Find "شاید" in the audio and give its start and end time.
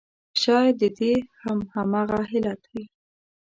0.41-0.75